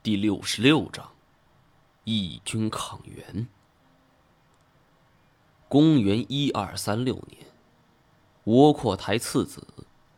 [0.00, 1.10] 第六十六章，
[2.04, 3.48] 义军抗元。
[5.68, 7.44] 公元一二三六年，
[8.44, 9.66] 窝阔台次子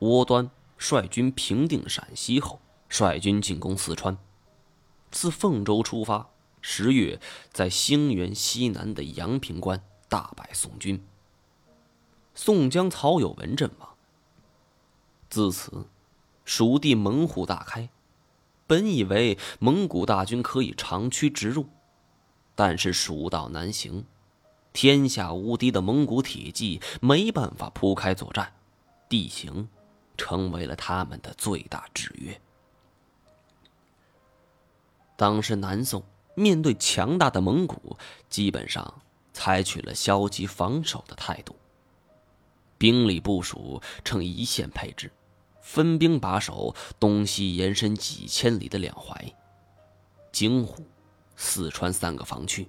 [0.00, 4.18] 窝端率军平定陕西后，率军进攻四川。
[5.10, 6.28] 自凤州出发，
[6.60, 7.18] 十月
[7.50, 11.02] 在兴元西南的阳平关大败宋军。
[12.34, 13.88] 宋江、曹有文阵亡。
[15.30, 15.86] 自此，
[16.44, 17.88] 蜀地门户大开。
[18.70, 21.66] 本以为蒙古大军可以长驱直入，
[22.54, 24.04] 但是蜀道难行，
[24.72, 28.52] 天下无敌的蒙古铁骑没办法铺开作战，
[29.08, 29.68] 地形
[30.16, 32.40] 成为了他们的最大制约。
[35.16, 36.04] 当时南宋
[36.36, 37.96] 面对强大的蒙古，
[38.28, 41.56] 基本上采取了消极防守的态度，
[42.78, 45.10] 兵力部署呈一线配置。
[45.70, 49.32] 分兵把守东西延伸几千里的两淮、
[50.32, 50.84] 京沪、
[51.36, 52.68] 四川三个防区，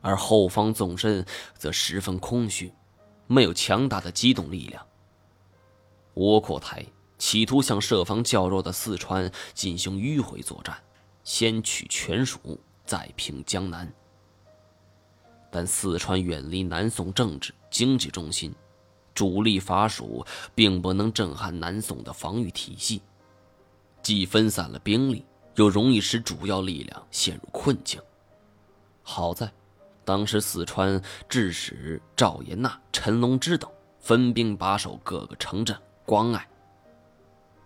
[0.00, 1.26] 而后方纵深
[1.58, 2.72] 则十分空虚，
[3.26, 4.86] 没有强大的机动力量。
[6.14, 6.86] 窝阔台
[7.18, 10.80] 企图向设防较弱的四川进行迂回作战，
[11.24, 13.92] 先取全蜀，再平江南。
[15.50, 18.54] 但四川远离南宋政治经济中心。
[19.14, 20.24] 主力伐蜀，
[20.54, 23.02] 并不能震撼南宋的防御体系，
[24.02, 25.24] 既分散了兵力，
[25.56, 28.00] 又容易使主要力量陷入困境。
[29.02, 29.52] 好在，
[30.04, 36.48] 当时四川致使赵延纳、陈龙之等分兵把守各个城镇关隘，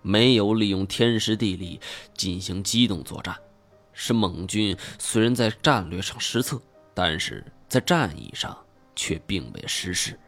[0.02, 1.80] 没有利用天时地利
[2.14, 3.36] 进行机动作战，
[3.92, 6.60] 使蒙军虽然在战略上失策，
[6.92, 8.56] 但是在战役上
[8.94, 10.18] 却并未失势。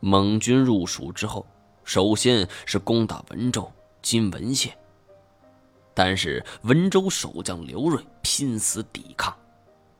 [0.00, 1.44] 蒙军入蜀之后，
[1.84, 4.76] 首先是攻打文州（今文县），
[5.92, 9.36] 但是文州守将刘瑞拼死抵抗，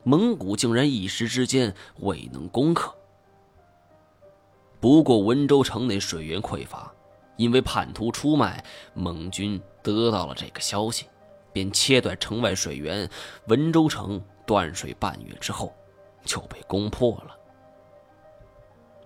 [0.03, 2.95] 蒙古竟然一时之间未能攻克。
[4.79, 6.89] 不过文州城内水源匮乏，
[7.35, 8.63] 因为叛徒出卖，
[8.93, 11.07] 蒙军得到了这个消息，
[11.51, 13.09] 便切断城外水源，
[13.47, 15.75] 文州城断水半月之后，
[16.23, 17.35] 就被攻破了。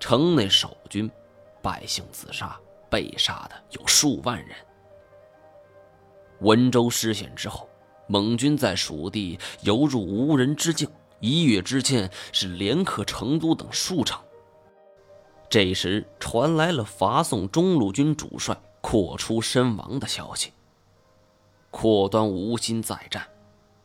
[0.05, 1.09] 城内守军，
[1.61, 2.59] 百姓自杀，
[2.89, 4.53] 被杀的有数万人。
[6.41, 7.69] 温州失陷之后，
[8.07, 10.89] 蒙军在蜀地犹如无人之境，
[11.21, 14.21] 一月之间是连克成都等数城。
[15.49, 20.51] 这时传来了伐宋中路军主帅阔出身亡的消息。
[21.71, 23.25] 阔端无心再战，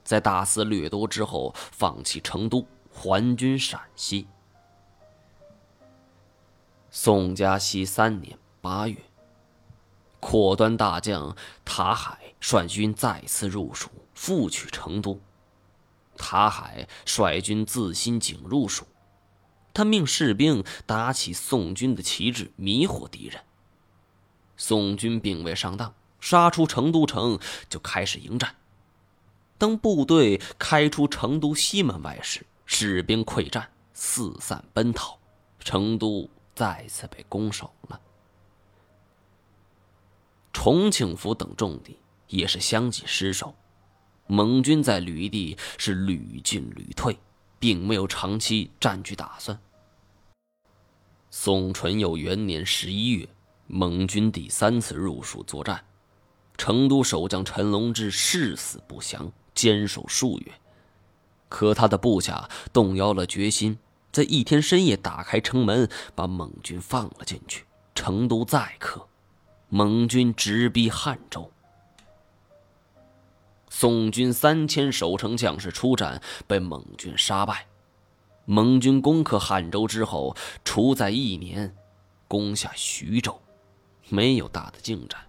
[0.03, 4.27] 在大肆掠夺之后，放弃成都，还军陕西。
[6.91, 8.97] 宋嘉熙三年八月，
[10.21, 15.21] 阔端大将塔海率军再次入蜀，复取成都。
[16.17, 18.87] 塔海率军自新井入蜀，
[19.75, 23.43] 他命士兵打起宋军的旗帜，迷惑敌人。
[24.57, 27.39] 宋军并未上当，杀出成都城
[27.69, 28.57] 就开始迎战。
[29.59, 35.19] 当部队开出成都西门外时，士兵溃战，四散奔逃，
[35.61, 36.31] 成都。
[36.59, 38.01] 再次被攻守了。
[40.53, 41.97] 重庆府等重地
[42.27, 43.55] 也是相继失守，
[44.27, 47.17] 蒙军在吕地是屡进屡退，
[47.61, 49.57] 并没有长期占据打算。
[51.31, 53.29] 宋淳佑元年十一月，
[53.69, 55.85] 蒙军第三次入蜀作战，
[56.57, 60.53] 成都守将陈龙志誓死不降，坚守数月，
[61.49, 63.79] 可他的部下动摇了决心。
[64.19, 67.65] 在一天深夜，打开城门，把蒙军放了进去。
[67.95, 69.07] 成都再克，
[69.69, 71.49] 蒙军直逼汉州。
[73.69, 77.69] 宋军三千守城将士出战，被蒙军杀败。
[78.45, 80.35] 蒙军攻克汉州之后，
[80.65, 81.73] 除在一年，
[82.27, 83.41] 攻下徐州，
[84.09, 85.21] 没有大的进展。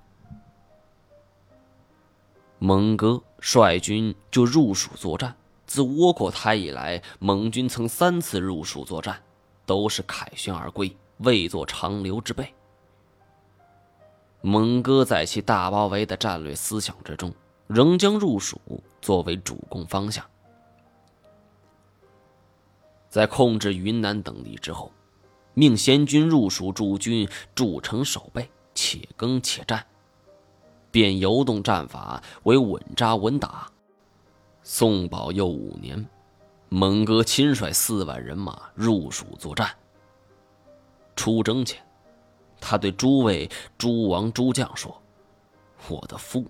[2.58, 5.36] 蒙哥率军就入蜀作战。
[5.70, 9.22] 自窝阔台以来，蒙军曾三次入蜀作战，
[9.68, 12.52] 都是凯旋而归，未做长留之辈。
[14.42, 17.32] 蒙哥在其大包围的战略思想之中，
[17.68, 18.60] 仍将入蜀
[19.00, 20.26] 作为主攻方向。
[23.08, 24.92] 在控制云南等地之后，
[25.54, 29.86] 命先军入蜀驻军，筑城守备，且耕且战，
[30.90, 33.72] 变游动战法为稳扎稳打。
[34.72, 36.08] 宋宝佑五年，
[36.70, 39.68] 蒙哥亲率四万人马入蜀作战。
[41.16, 41.84] 出征前，
[42.62, 43.50] 他对诸位
[43.80, 44.96] 诸王诸将说
[45.90, 46.46] ：“我的父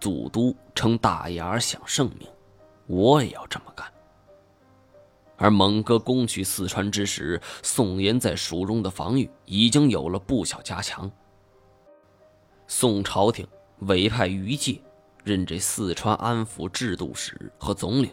[0.00, 2.26] 祖都称大业而享盛名，
[2.86, 3.86] 我也要这么干。
[5.36, 11.08] 而蒙哥攻取四川之时，宋延在蜀中的防御已经有了不小加强。
[12.66, 13.46] 宋朝廷
[13.80, 14.80] 委派于介
[15.28, 18.10] 任这四川安抚制度使和总领。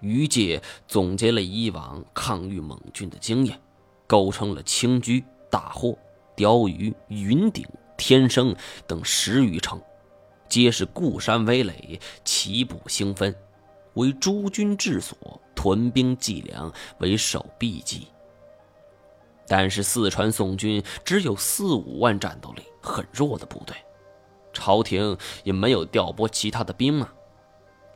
[0.00, 3.60] 于介总结了以往抗御蒙军的经验，
[4.06, 5.96] 构成了青居、大霍、
[6.34, 7.64] 鲷鱼、云顶、
[7.96, 8.54] 天生
[8.86, 9.80] 等十余城，
[10.48, 13.34] 皆是固山围垒，齐补兴分，
[13.94, 15.16] 为诸军治所。
[15.52, 18.08] 屯兵计粮为守必计，
[19.46, 23.76] 但是四川宋军只有四五万战斗力，很弱的部队，
[24.60, 27.08] 朝廷也没有调拨其他的兵马，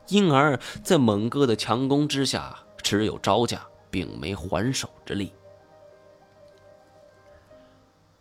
[0.07, 5.31] 因而，在蒙哥的强攻之下，只有招架，并没还手之力。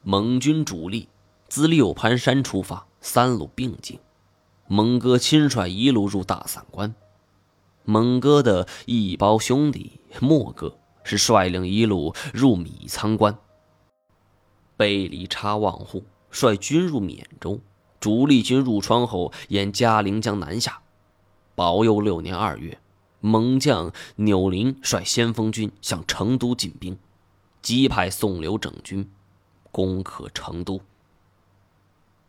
[0.02, 1.08] 蒙军主力
[1.49, 3.99] 自六盘山出发，三路并进，
[4.69, 6.94] 蒙哥亲率一路入大散关。
[7.85, 13.38] 蒙哥的一胞兄弟莫哥是率领一路入米仓关，
[14.76, 17.58] 贝里察望户率军入缅州，
[18.04, 20.82] 主力军入川后沿嘉陵江南下。
[21.54, 22.78] 保佑六年二月，
[23.20, 26.98] 蒙将钮林率先锋军向成都进兵，
[27.62, 29.10] 击败宋刘整军，
[29.72, 30.82] 攻克成都。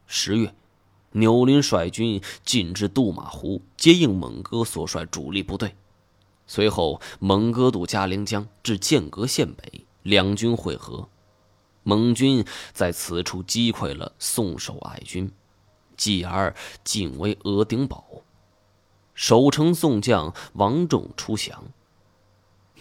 [0.07, 0.55] 十月。
[1.11, 5.75] 钮林率军进至杜马湖，接应蒙哥所率主力部队。
[6.47, 11.09] 随后，蒙哥渡嘉陵江至剑阁县北，两军会合。
[11.83, 15.29] 蒙军在此处击溃了宋守爱军，
[15.97, 18.23] 继而进围额顶堡。
[19.13, 21.63] 守城宋将王仲出降。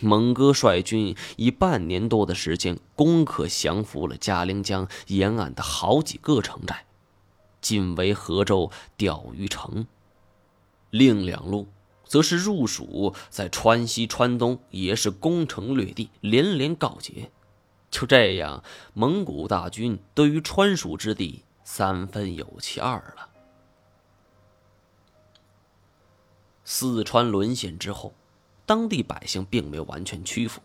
[0.00, 6.84] 蒙哥率军以半年多的时间攻克降服了嘉陵江沿岸的好几个城寨。
[7.60, 9.86] 进为河州钓鱼城，
[10.90, 11.68] 另两路
[12.04, 17.30] 则是入蜀，在川西、川东也是攻城略地，连连告捷。
[17.90, 18.62] 就这样，
[18.92, 23.28] 蒙古大军对于川蜀之地三分有其二了。
[26.64, 28.14] 四川沦陷之后，
[28.64, 30.60] 当地百姓并没有完全屈服，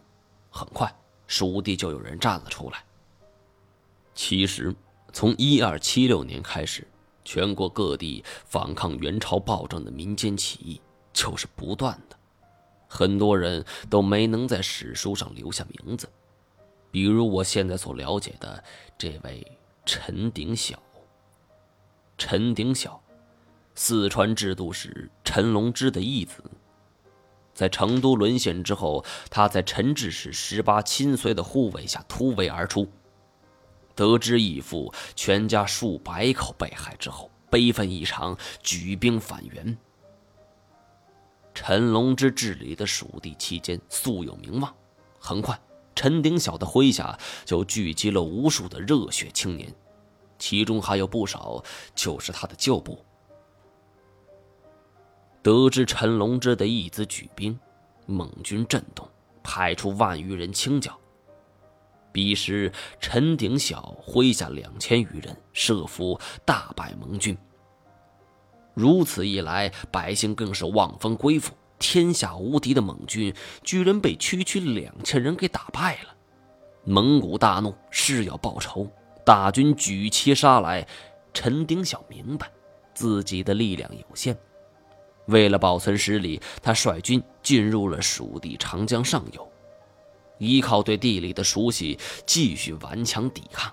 [0.51, 0.93] 很快
[1.25, 2.83] 蜀地就有人站了出来。
[4.13, 4.75] 其实。
[5.11, 6.87] 从一二七六年开始，
[7.25, 10.79] 全国各地反抗元朝暴政的民间起义
[11.11, 12.15] 就是不断的，
[12.87, 16.07] 很多人都没能在史书上留下名字，
[16.91, 18.63] 比如我现在所了解的
[18.99, 20.79] 这位陈鼎小。
[22.19, 23.01] 陈鼎小，
[23.75, 26.43] 四川制度使陈龙之的义子，
[27.53, 32.87] 在成都沦陷之后，他在陈志士十八亲随的护卫下突围而出。
[33.95, 39.77] 得知义父全家数百口被害之后，悲愤异常，举兵反元。
[41.53, 44.75] 陈龙之治理的蜀地期间素有名望，
[45.19, 45.57] 很快，
[45.95, 49.73] 陈鼎晓的麾下就聚集了无数的热血青年，
[50.39, 51.63] 其中还有不少
[51.93, 53.05] 就是他的旧部。
[55.43, 57.57] 得知陈龙之的义子举兵，
[58.05, 59.07] 蒙军震动，
[59.43, 60.97] 派出万余人清剿。
[62.11, 67.37] 彼时，陈鼎晓麾下两千余人，设伏大败蒙军。
[68.73, 71.53] 如此一来，百姓更是望风归附。
[71.77, 76.15] 天下无敌的蒙军，居然被区区两千人给打败了。
[76.83, 78.91] 蒙古大怒，誓要报仇。
[79.29, 80.87] 大军举旗杀来。
[81.31, 82.51] 陈鼎晓明白
[82.95, 84.35] 自己的力量有限，
[85.27, 89.47] 为了保存实力，他率军进入了蜀地长江上游。
[90.39, 93.71] 依靠对地理的熟悉，继续顽强抵抗。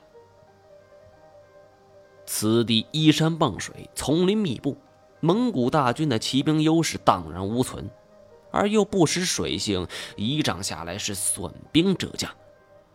[2.26, 4.76] 此地依山傍水，丛林密布，
[5.20, 7.88] 蒙古大军的骑兵优势荡然无存，
[8.50, 12.30] 而又不识水性，一仗下来是损兵折将。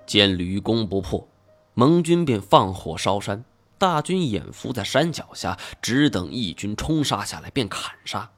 [0.06, 1.27] 见屡攻不破，
[1.74, 3.46] 盟军便放火烧山，
[3.78, 8.32] 大军掩伏在山脚下，只等义军冲杀下来便砍杀。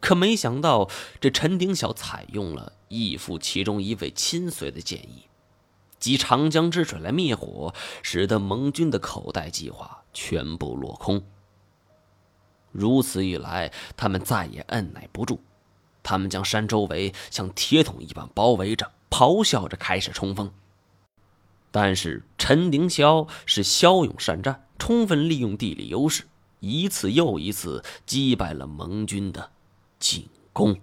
[0.00, 0.90] 可没想到，
[1.20, 5.28] 这陈鼎晓采用了义父其中一位亲随的建议，
[5.98, 11.22] 集长江之水来灭火，使得盟军的口袋计划全部落空。
[12.72, 15.38] 如此一来，他们再也按耐不住，
[16.02, 20.52] 他们将山周围像铁桶一般包围着，咆哮着开始冲锋。
[21.72, 26.22] 但是陈凌霄是骁勇善战，充分利用地理优势，
[26.60, 29.50] 一次又一次击败了盟军的。
[29.98, 30.78] 进攻。